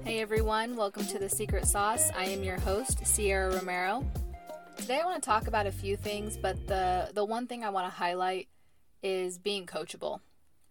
[0.00, 2.10] Hey everyone, welcome to The Secret Sauce.
[2.16, 4.04] I am your host, Sierra Romero.
[4.76, 7.68] Today I want to talk about a few things, but the, the one thing I
[7.68, 8.48] want to highlight
[9.02, 10.20] is being coachable.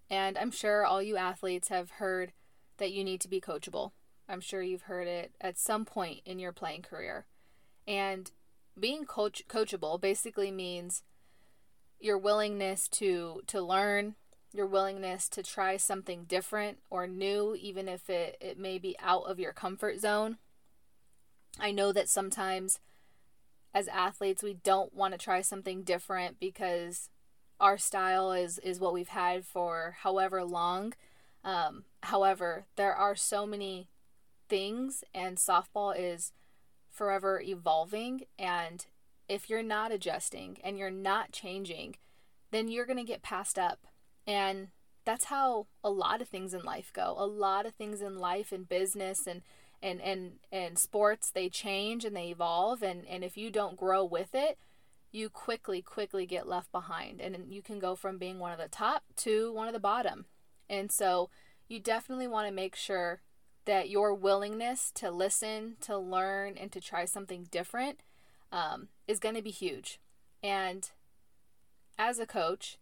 [0.09, 2.33] And I'm sure all you athletes have heard
[2.77, 3.91] that you need to be coachable.
[4.27, 7.27] I'm sure you've heard it at some point in your playing career.
[7.87, 8.31] And
[8.77, 11.03] being coach coachable basically means
[11.99, 14.15] your willingness to to learn,
[14.53, 19.23] your willingness to try something different or new, even if it, it may be out
[19.23, 20.37] of your comfort zone.
[21.59, 22.79] I know that sometimes
[23.73, 27.09] as athletes we don't want to try something different because
[27.59, 30.93] our style is is what we've had for however long.
[31.43, 33.87] Um, however, there are so many
[34.49, 36.33] things, and softball is
[36.89, 38.23] forever evolving.
[38.37, 38.85] And
[39.29, 41.95] if you're not adjusting and you're not changing,
[42.51, 43.87] then you're going to get passed up
[44.27, 44.69] and
[45.05, 47.15] that's how a lot of things in life go.
[47.17, 49.41] A lot of things in life and business and
[49.81, 54.03] and and and sports they change and they evolve and and if you don't grow
[54.03, 54.57] with it,
[55.11, 58.67] you quickly quickly get left behind and you can go from being one of the
[58.67, 60.25] top to one of the bottom.
[60.69, 61.29] And so
[61.67, 63.21] you definitely want to make sure
[63.65, 67.99] that your willingness to listen, to learn, and to try something different
[68.51, 69.99] um, is going to be huge.
[70.41, 70.89] And
[71.97, 72.77] as a coach,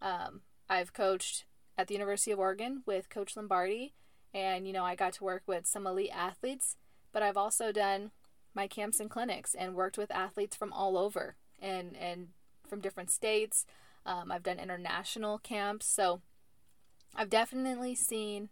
[0.00, 1.44] um, I've coached
[1.76, 3.92] at the University of Oregon with Coach Lombardi,
[4.32, 6.76] and you know, I got to work with some elite athletes,
[7.12, 8.12] but I've also done
[8.54, 12.28] my camps and clinics and worked with athletes from all over and and
[12.68, 13.66] from different states.
[14.06, 16.20] Um, I've done international camps, so
[17.16, 18.48] I've definitely seen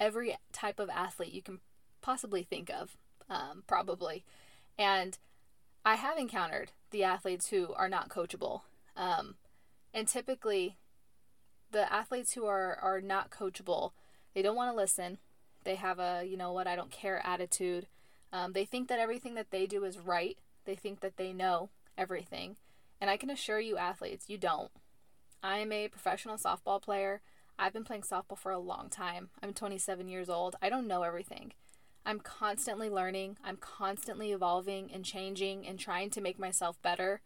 [0.00, 1.60] every type of athlete you can
[2.00, 2.96] possibly think of,
[3.28, 4.24] um, probably,
[4.78, 5.18] and
[5.84, 8.62] I have encountered the athletes who are not coachable,
[8.96, 9.34] um,
[9.92, 10.78] and typically
[11.70, 13.92] the athletes who are are not coachable,
[14.34, 15.18] they don't want to listen.
[15.64, 17.86] They have a you know what I don't care attitude.
[18.32, 20.38] Um, they think that everything that they do is right.
[20.64, 22.56] They think that they know everything,
[23.00, 24.70] and I can assure you, athletes, you don't.
[25.42, 27.20] I am a professional softball player.
[27.58, 29.30] I've been playing softball for a long time.
[29.42, 30.56] I'm 27 years old.
[30.62, 31.52] I don't know everything.
[32.06, 33.36] I'm constantly learning.
[33.44, 37.20] I'm constantly evolving and changing and trying to make myself better.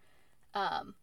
[0.55, 0.95] Um,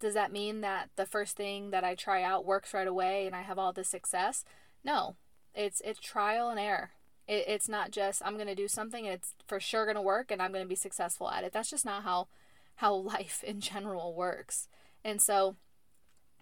[0.00, 3.36] does that mean that the first thing that I try out works right away and
[3.36, 4.44] I have all the success?
[4.82, 5.16] No.
[5.54, 6.90] It's it's trial and error.
[7.28, 10.02] It, it's not just I'm going to do something and it's for sure going to
[10.02, 11.52] work and I'm going to be successful at it.
[11.52, 12.28] That's just not how
[12.76, 14.68] how life in general works.
[15.04, 15.56] And so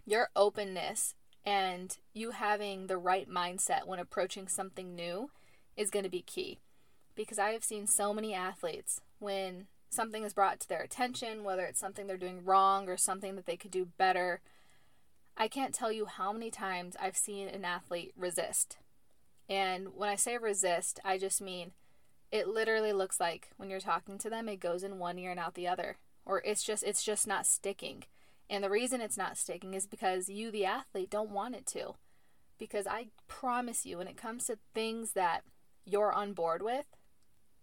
[0.05, 1.15] your openness
[1.45, 5.31] and you having the right mindset when approaching something new
[5.75, 6.59] is going to be key.
[7.15, 11.65] Because I have seen so many athletes when something is brought to their attention, whether
[11.65, 14.41] it's something they're doing wrong or something that they could do better.
[15.35, 18.77] I can't tell you how many times I've seen an athlete resist.
[19.49, 21.71] And when I say resist, I just mean
[22.31, 25.39] it literally looks like when you're talking to them, it goes in one ear and
[25.39, 25.97] out the other.
[26.25, 28.03] Or it's just it's just not sticking.
[28.49, 31.95] And the reason it's not sticking is because you, the athlete, don't want it to.
[32.57, 35.43] Because I promise you, when it comes to things that
[35.85, 36.85] you're on board with,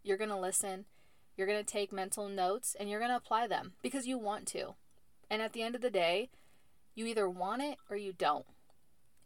[0.02, 0.86] you're going to listen
[1.36, 4.46] you're going to take mental notes and you're going to apply them because you want
[4.48, 4.74] to.
[5.30, 6.30] And at the end of the day,
[6.94, 8.46] you either want it or you don't.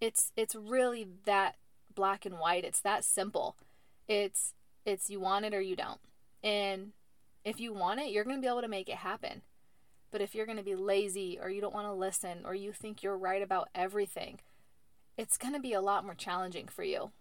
[0.00, 1.56] It's it's really that
[1.94, 2.65] black and white.
[2.65, 3.56] It's that simple.
[4.09, 4.54] It's
[4.84, 6.00] it's you want it or you don't.
[6.43, 6.93] And
[7.44, 9.42] if you want it, you're going to be able to make it happen.
[10.10, 12.72] But if you're going to be lazy or you don't want to listen or you
[12.72, 14.41] think you're right about everything,
[15.16, 17.12] it's going to be a lot more challenging for you.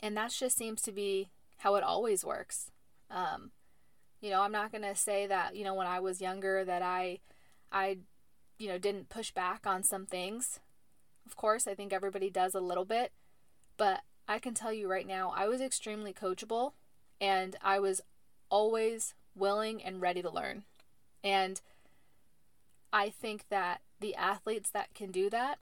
[0.00, 2.70] And that just seems to be how it always works.
[3.10, 3.50] Um,
[4.22, 6.80] you know, I'm not going to say that, you know, when I was younger that
[6.80, 7.18] I
[7.70, 7.98] I
[8.58, 10.60] you know, didn't push back on some things.
[11.26, 13.12] Of course, I think everybody does a little bit,
[13.76, 16.72] but I can tell you right now, I was extremely coachable
[17.20, 18.00] and I was
[18.50, 20.62] always willing and ready to learn.
[21.24, 21.60] And
[22.92, 25.58] I think that the athletes that can do that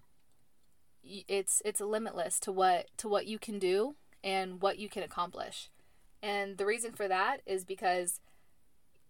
[1.03, 5.71] it's it's limitless to what to what you can do and what you can accomplish.
[6.23, 8.21] And the reason for that is because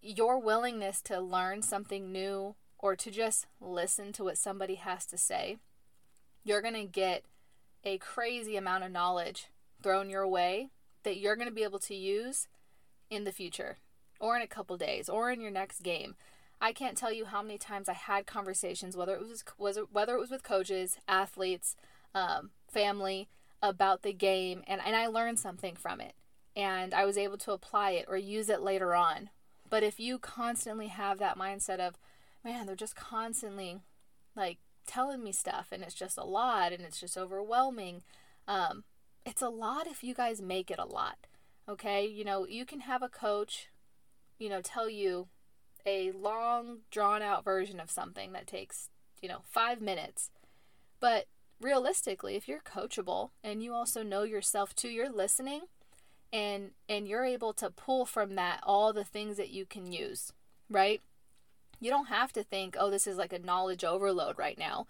[0.00, 5.18] your willingness to learn something new or to just listen to what somebody has to
[5.18, 5.58] say,
[6.44, 7.24] you're going to get
[7.84, 9.48] a crazy amount of knowledge
[9.82, 10.70] thrown your way
[11.02, 12.48] that you're going to be able to use
[13.10, 13.78] in the future
[14.18, 16.14] or in a couple days or in your next game.
[16.60, 20.14] I can't tell you how many times I had conversations, whether it was, was whether
[20.14, 21.74] it was with coaches, athletes,
[22.14, 23.28] um, family,
[23.62, 26.14] about the game, and, and I learned something from it.
[26.56, 29.30] And I was able to apply it or use it later on
[29.70, 31.96] but if you constantly have that mindset of,
[32.44, 33.78] man, they're just constantly
[34.36, 38.02] like telling me stuff and it's just a lot and it's just overwhelming,
[38.48, 38.84] um,
[39.24, 41.26] it's a lot if you guys make it a lot.
[41.68, 42.04] Okay?
[42.04, 43.68] You know, you can have a coach,
[44.38, 45.28] you know, tell you
[45.86, 48.88] a long, drawn out version of something that takes,
[49.22, 50.30] you know, five minutes.
[50.98, 51.26] But
[51.60, 55.62] realistically, if you're coachable and you also know yourself too, you're listening
[56.32, 60.32] and and you're able to pull from that all the things that you can use,
[60.68, 61.00] right?
[61.80, 64.86] You don't have to think, "Oh, this is like a knowledge overload right now."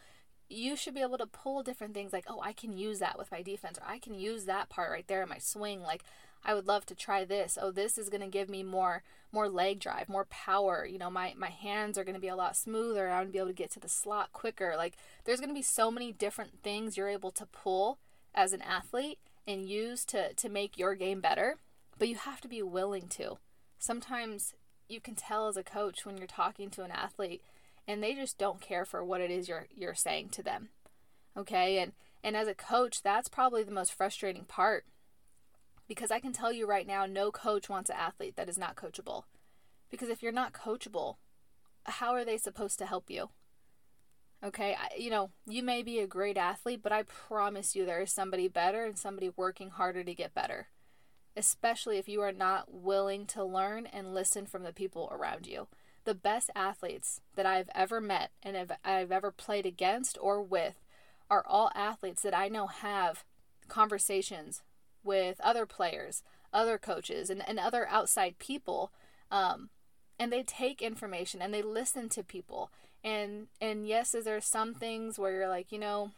[0.48, 3.31] You should be able to pull different things like, "Oh, I can use that with
[3.31, 6.02] my defense," or "I can use that part right there in my swing." Like,
[6.44, 7.58] I would love to try this.
[7.60, 9.02] Oh, this is going to give me more
[9.32, 10.84] more leg drive, more power.
[10.84, 13.08] You know, my my hands are going to be a lot smoother.
[13.08, 14.75] I'm going to be able to get to the slot quicker.
[14.76, 17.98] Like there's going to be so many different things you're able to pull
[18.34, 19.19] as an athlete
[19.50, 21.56] and use to to make your game better,
[21.99, 23.38] but you have to be willing to.
[23.79, 24.55] Sometimes
[24.88, 27.43] you can tell as a coach when you're talking to an athlete
[27.87, 30.69] and they just don't care for what it is you're you're saying to them.
[31.37, 31.79] Okay?
[31.79, 31.93] And
[32.23, 34.85] and as a coach, that's probably the most frustrating part
[35.88, 38.76] because I can tell you right now, no coach wants an athlete that is not
[38.76, 39.25] coachable.
[39.91, 41.17] Because if you're not coachable,
[41.85, 43.31] how are they supposed to help you?
[44.42, 48.10] Okay, you know, you may be a great athlete, but I promise you there is
[48.10, 50.69] somebody better and somebody working harder to get better.
[51.37, 55.69] Especially if you are not willing to learn and listen from the people around you.
[56.04, 60.87] The best athletes that I've ever met and have, I've ever played against or with
[61.28, 63.25] are all athletes that I know have
[63.69, 64.62] conversations
[65.04, 66.22] with other players,
[66.52, 68.90] other coaches, and, and other outside people.
[69.31, 69.69] Um,
[70.19, 72.70] and they take information and they listen to people.
[73.02, 76.12] And and yes, is there some things where you're like, you know,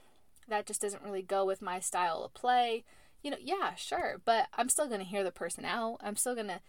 [0.49, 2.85] that just doesn't really go with my style of play.
[3.23, 5.99] You know, yeah, sure, but I'm still going to hear the person out.
[6.01, 6.61] I'm still going to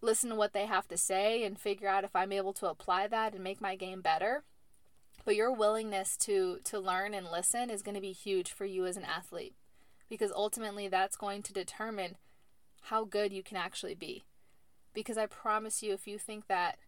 [0.00, 3.08] listen to what they have to say and figure out if I'm able to apply
[3.08, 4.44] that and make my game better.
[5.24, 8.86] But your willingness to to learn and listen is going to be huge for you
[8.86, 9.54] as an athlete
[10.08, 12.16] because ultimately that's going to determine
[12.82, 14.24] how good you can actually be.
[14.94, 16.78] Because I promise you, if you think that,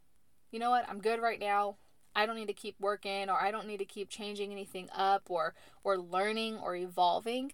[0.52, 1.76] you know what, I'm good right now,
[2.18, 5.22] I don't need to keep working or I don't need to keep changing anything up
[5.28, 5.54] or
[5.84, 7.52] or learning or evolving,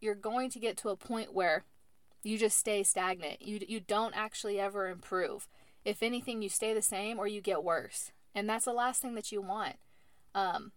[0.00, 1.64] you're going to get to a point where
[2.22, 3.42] you just stay stagnant.
[3.42, 5.46] You you don't actually ever improve.
[5.84, 9.14] If anything, you stay the same or you get worse, and that's the last thing
[9.14, 9.76] that you want.
[10.34, 10.72] Um,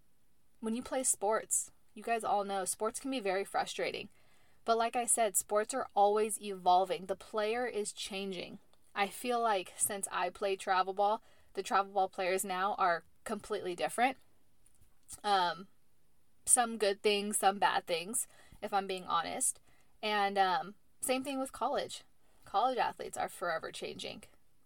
[0.59, 4.09] when you play sports, you guys all know sports can be very frustrating.
[4.65, 7.05] But like I said, sports are always evolving.
[7.05, 8.59] The player is changing.
[8.93, 11.21] I feel like since I played travel ball,
[11.55, 14.17] the travel ball players now are completely different.
[15.23, 15.67] Um,
[16.45, 18.27] some good things, some bad things,
[18.61, 19.59] if I'm being honest.
[20.01, 22.03] And um, same thing with college.
[22.45, 24.23] College athletes are forever changing.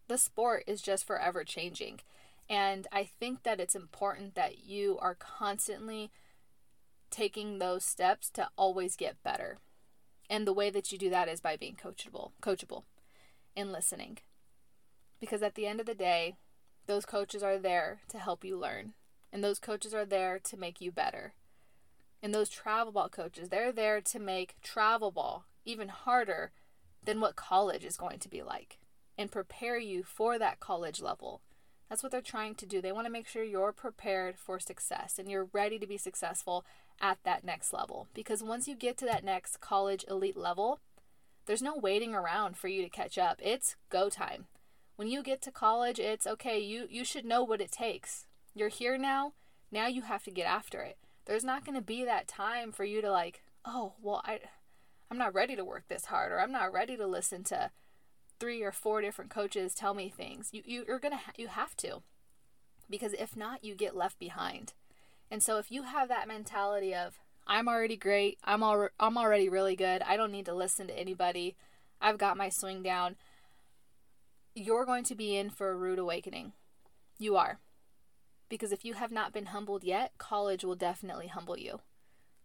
[0.07, 2.01] The sport is just forever changing.
[2.49, 6.11] And I think that it's important that you are constantly
[7.09, 9.59] taking those steps to always get better.
[10.29, 12.83] And the way that you do that is by being coachable, coachable
[13.55, 14.19] and listening.
[15.19, 16.35] Because at the end of the day,
[16.89, 18.93] those coaches are there to help you learn.
[19.31, 21.33] And those coaches are there to make you better.
[22.23, 26.51] And those travel ball coaches, they're there to make travel ball even harder
[27.05, 28.79] than what college is going to be like
[29.19, 31.41] and prepare you for that college level.
[31.89, 32.81] That's what they're trying to do.
[32.81, 36.65] They want to make sure you're prepared for success and you're ready to be successful
[36.99, 38.07] at that next level.
[38.15, 40.79] Because once you get to that next college elite level,
[41.45, 43.39] there's no waiting around for you to catch up.
[43.43, 44.47] It's go time.
[44.99, 48.25] When you get to college, it's okay, you, you should know what it takes.
[48.53, 49.31] You're here now,
[49.71, 50.97] now you have to get after it.
[51.25, 54.41] There's not going to be that time for you to like, oh, well, I,
[55.09, 57.71] I'm not ready to work this hard, or I'm not ready to listen to
[58.41, 60.49] three or four different coaches tell me things.
[60.51, 62.01] You, you you're gonna ha- you have to,
[62.89, 64.73] because if not, you get left behind.
[65.31, 69.47] And so if you have that mentality of I'm already great, I'm al- I'm already
[69.47, 71.55] really good, I don't need to listen to anybody,
[72.01, 73.15] I've got my swing down,
[74.59, 76.53] you're going to be in for a rude awakening.
[77.17, 77.59] You are.
[78.49, 81.81] Because if you have not been humbled yet, college will definitely humble you.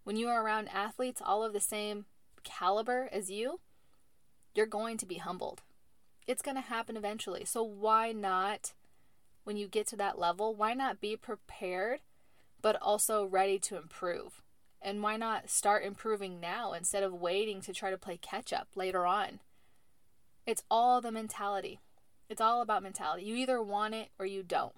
[0.05, 2.05] When you are around athletes all of the same
[2.43, 3.61] caliber as you,
[4.55, 5.63] you're going to be humbled.
[6.27, 7.45] It's going to happen eventually.
[7.45, 8.73] So why not
[9.45, 12.01] when you get to that level, why not be prepared
[12.65, 14.41] but also ready to improve.
[14.81, 18.69] And why not start improving now instead of waiting to try to play catch up
[18.75, 19.41] later on?
[20.47, 21.81] It's all the mentality.
[22.29, 23.25] It's all about mentality.
[23.25, 24.75] You either want it or you don't.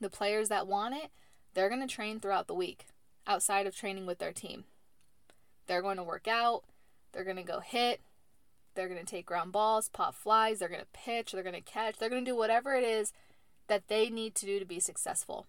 [0.00, 1.10] The players that want it,
[1.54, 2.86] they're going to train throughout the week
[3.26, 4.64] outside of training with their team.
[5.66, 6.62] They're going to work out,
[7.12, 8.00] they're going to go hit,
[8.74, 11.60] they're going to take ground balls, pop flies, they're going to pitch, they're going to
[11.60, 13.12] catch, they're going to do whatever it is
[13.66, 15.46] that they need to do to be successful.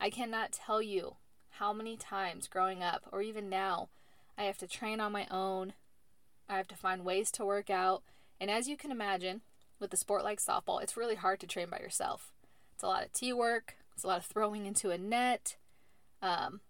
[0.00, 1.16] I cannot tell you
[1.52, 3.88] how many times growing up, or even now,
[4.36, 5.74] I have to train on my own.
[6.48, 8.02] I have to find ways to work out.
[8.40, 9.42] And as you can imagine,
[9.80, 12.32] with a sport like softball, it's really hard to train by yourself.
[12.74, 15.56] It's a lot of tee work, it's a lot of throwing into a net.
[16.22, 16.60] Um,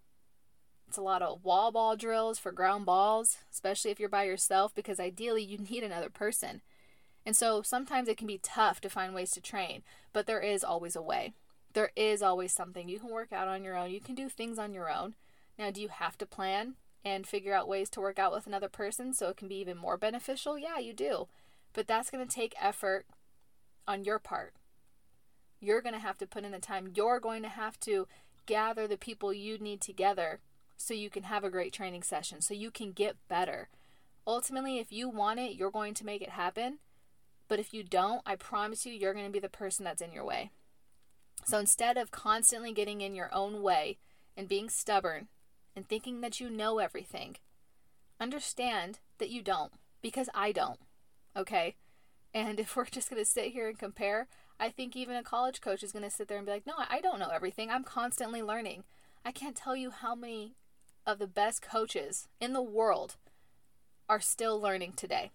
[0.88, 4.74] it's a lot of wall ball drills for ground balls, especially if you're by yourself,
[4.74, 6.62] because ideally you need another person.
[7.24, 10.64] And so sometimes it can be tough to find ways to train, but there is
[10.64, 11.32] always a way.
[11.74, 12.88] There is always something.
[12.88, 15.14] You can work out on your own, you can do things on your own.
[15.58, 16.74] Now, do you have to plan
[17.04, 19.76] and figure out ways to work out with another person so it can be even
[19.76, 20.58] more beneficial?
[20.58, 21.28] Yeah, you do.
[21.72, 23.06] But that's going to take effort
[23.86, 24.54] on your part.
[25.60, 26.92] You're going to have to put in the time.
[26.94, 28.06] You're going to have to
[28.46, 30.40] gather the people you need together
[30.76, 33.68] so you can have a great training session, so you can get better.
[34.26, 36.78] Ultimately, if you want it, you're going to make it happen.
[37.48, 40.12] But if you don't, I promise you, you're going to be the person that's in
[40.12, 40.50] your way.
[41.44, 43.98] So instead of constantly getting in your own way
[44.36, 45.28] and being stubborn
[45.74, 47.36] and thinking that you know everything,
[48.20, 50.78] understand that you don't because I don't.
[51.36, 51.76] Okay?
[52.32, 55.60] And if we're just going to sit here and compare, I think even a college
[55.60, 57.70] coach is going to sit there and be like, no, I don't know everything.
[57.70, 58.84] I'm constantly learning.
[59.24, 60.54] I can't tell you how many
[61.06, 63.16] of the best coaches in the world
[64.08, 65.30] are still learning today.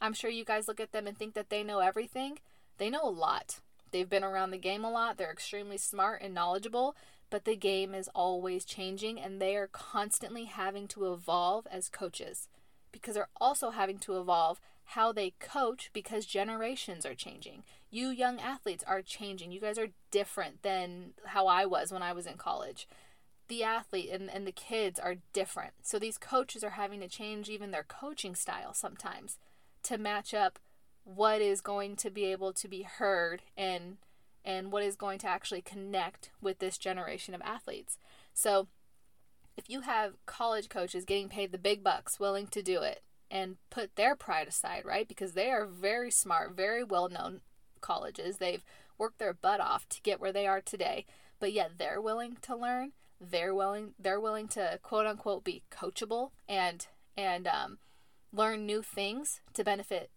[0.00, 2.38] I'm sure you guys look at them and think that they know everything.
[2.78, 3.60] They know a lot.
[3.92, 5.18] They've been around the game a lot.
[5.18, 6.96] They're extremely smart and knowledgeable,
[7.30, 12.48] but the game is always changing and they are constantly having to evolve as coaches
[12.90, 14.60] because they're also having to evolve
[14.92, 17.62] how they coach because generations are changing.
[17.90, 19.50] You young athletes are changing.
[19.50, 22.86] You guys are different than how I was when I was in college.
[23.48, 25.72] The athlete and, and the kids are different.
[25.82, 29.38] So these coaches are having to change even their coaching style sometimes
[29.84, 30.58] to match up
[31.04, 33.96] what is going to be able to be heard and
[34.44, 37.96] and what is going to actually connect with this generation of athletes.
[38.34, 38.66] So
[39.56, 43.56] if you have college coaches getting paid the big bucks willing to do it and
[43.70, 45.08] put their pride aside, right?
[45.08, 47.40] Because they are very smart, very well-known
[47.80, 48.36] colleges.
[48.36, 48.62] They've
[48.98, 51.06] worked their butt off to get where they are today,
[51.40, 52.92] but yet they're willing to learn.
[53.18, 56.86] They're willing they're willing to quote unquote be coachable and
[57.16, 57.78] and um,
[58.32, 60.10] learn new things to benefit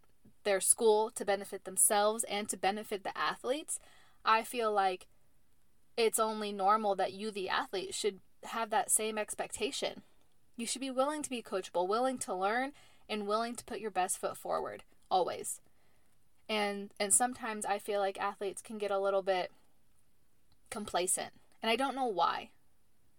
[0.43, 3.79] their school, to benefit themselves, and to benefit the athletes,
[4.24, 5.07] I feel like
[5.98, 10.03] it's only normal that you, the athlete, should have that same expectation.
[10.57, 12.74] You should be willing to be coachable, willing to learn,
[13.09, 15.62] and willing to put your best foot forward, always.
[16.47, 19.51] And and sometimes I feel like athletes can get a little bit
[20.69, 21.33] complacent.
[21.62, 22.50] And I don't know why.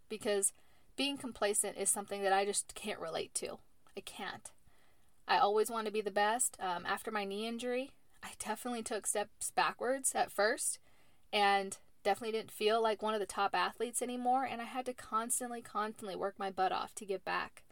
[0.08, 0.52] Because
[0.96, 3.58] being complacent is something that I just can't relate to.
[3.96, 4.50] I can't.
[5.28, 6.56] I always want to be the best.
[6.60, 7.90] Um, after my knee injury,
[8.22, 10.78] I definitely took steps backwards at first
[11.32, 14.44] and definitely didn't feel like one of the top athletes anymore.
[14.44, 17.64] And I had to constantly, constantly work my butt off to get back.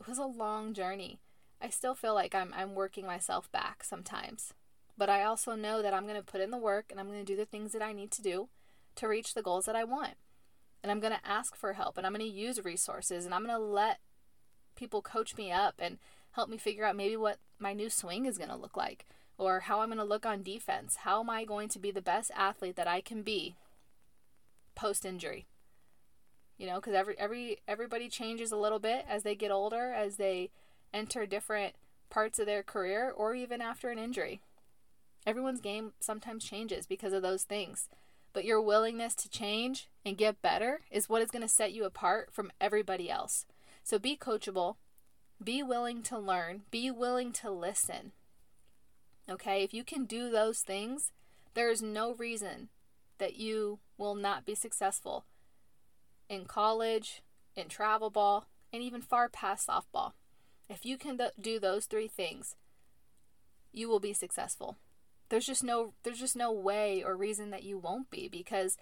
[0.00, 1.20] It was a long journey.
[1.60, 4.54] I still feel like I'm, I'm working myself back sometimes.
[4.96, 7.24] But I also know that I'm going to put in the work and I'm going
[7.24, 8.48] to do the things that I need to do
[8.96, 10.14] to reach the goals that I want.
[10.82, 13.44] And I'm going to ask for help and I'm going to use resources and I'm
[13.44, 13.98] going to let
[14.76, 15.98] people coach me up and
[16.32, 19.60] help me figure out maybe what my new swing is going to look like or
[19.60, 20.96] how I'm going to look on defense.
[20.96, 23.56] How am I going to be the best athlete that I can be
[24.74, 25.46] post injury?
[26.56, 30.16] You know, cuz every every everybody changes a little bit as they get older, as
[30.16, 30.50] they
[30.92, 31.74] enter different
[32.10, 34.40] parts of their career or even after an injury.
[35.26, 37.88] Everyone's game sometimes changes because of those things.
[38.32, 41.84] But your willingness to change and get better is what is going to set you
[41.84, 43.46] apart from everybody else.
[43.82, 44.76] So be coachable,
[45.42, 48.12] be willing to learn, be willing to listen.
[49.30, 51.12] Okay, if you can do those things,
[51.54, 52.68] there is no reason
[53.18, 55.24] that you will not be successful
[56.28, 57.22] in college,
[57.56, 60.12] in travel ball, and even far past softball.
[60.68, 62.56] If you can do those three things,
[63.72, 64.76] you will be successful.
[65.28, 68.76] There's just no there's just no way or reason that you won't be because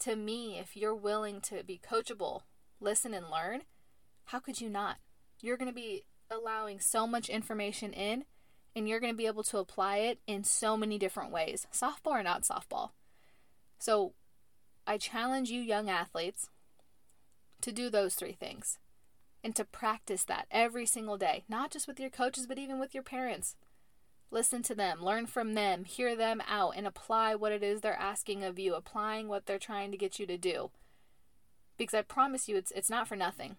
[0.00, 2.42] to me, if you're willing to be coachable,
[2.80, 3.62] listen and learn,
[4.26, 4.98] how could you not?
[5.40, 8.24] you're going to be allowing so much information in
[8.74, 12.12] and you're going to be able to apply it in so many different ways, softball
[12.12, 12.90] or not softball.
[13.78, 14.12] So
[14.86, 16.48] I challenge you, young athletes,
[17.62, 18.78] to do those three things
[19.42, 22.94] and to practice that every single day, not just with your coaches, but even with
[22.94, 23.54] your parents.
[24.30, 27.94] Listen to them, learn from them, hear them out, and apply what it is they're
[27.94, 30.70] asking of you, applying what they're trying to get you to do.
[31.78, 33.56] Because I promise you, it's, it's not for nothing.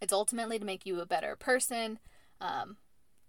[0.00, 1.98] It's ultimately to make you a better person,
[2.40, 2.78] um,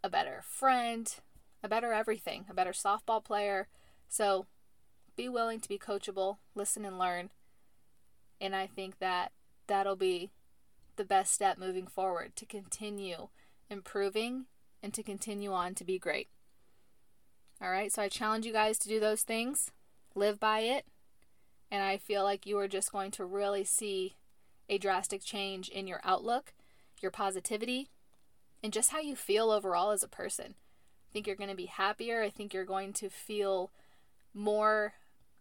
[0.03, 1.13] a better friend,
[1.61, 3.67] a better everything, a better softball player.
[4.07, 4.45] So
[5.17, 7.29] be willing to be coachable, listen and learn.
[8.39, 9.33] And I think that
[9.67, 10.31] that'll be
[11.01, 13.29] the best step moving forward to continue
[13.71, 14.45] improving
[14.83, 16.27] and to continue on to be great.
[17.59, 19.71] All right, so I challenge you guys to do those things,
[20.13, 20.85] live by it,
[21.71, 24.13] and I feel like you are just going to really see
[24.69, 26.53] a drastic change in your outlook,
[27.01, 27.89] your positivity,
[28.61, 30.53] and just how you feel overall as a person.
[30.53, 32.21] I think you're going to be happier.
[32.21, 33.71] I think you're going to feel
[34.35, 34.93] more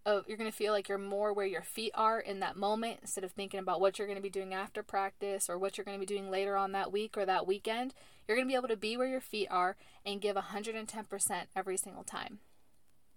[0.06, 2.98] of you're going to feel like you're more where your feet are in that moment
[3.02, 5.84] instead of thinking about what you're going to be doing after practice or what you're
[5.84, 7.92] going to be doing later on that week or that weekend.
[8.26, 11.76] You're going to be able to be where your feet are and give 110% every
[11.76, 12.38] single time.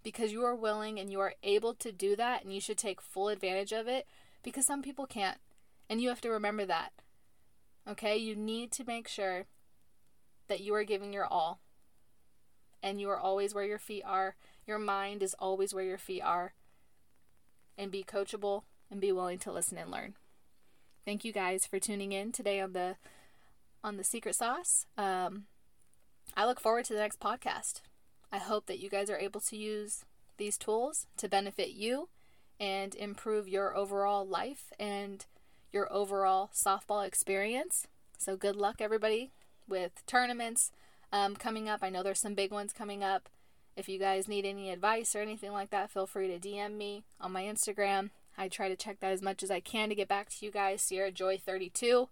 [0.02, 3.00] Because you are willing and you are able to do that and you should take
[3.00, 4.06] full advantage of it
[4.42, 5.38] because some people can't.
[5.88, 6.92] And you have to remember that.
[7.88, 8.16] Okay?
[8.16, 9.46] You need to make sure
[10.48, 11.60] that you are giving your all.
[12.82, 14.36] And you are always where your feet are.
[14.66, 16.52] Your mind is always where your feet are
[17.76, 20.14] and be coachable and be willing to listen and learn.
[21.04, 22.96] Thank you guys for tuning in today on the
[23.82, 24.86] on the secret sauce.
[24.96, 25.44] Um,
[26.34, 27.82] I look forward to the next podcast.
[28.32, 30.04] I hope that you guys are able to use
[30.38, 32.08] these tools to benefit you
[32.58, 35.26] and improve your overall life and
[35.72, 37.86] your overall softball experience.
[38.16, 39.32] So good luck, everybody,
[39.68, 40.70] with tournaments
[41.12, 41.80] um, coming up.
[41.82, 43.28] I know there's some big ones coming up.
[43.76, 47.04] If you guys need any advice or anything like that, feel free to DM me
[47.20, 48.10] on my Instagram.
[48.38, 50.50] I try to check that as much as I can to get back to you
[50.50, 50.82] guys.
[50.82, 52.08] Sierra Joy 32.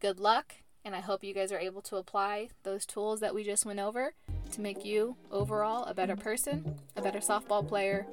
[0.00, 3.44] Good luck, and I hope you guys are able to apply those tools that we
[3.44, 4.12] just went over
[4.52, 8.06] to make you overall a better person, a better softball player,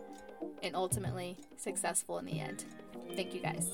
[0.64, 2.66] and ultimately successful in the end.
[3.16, 3.72] Thank you guys.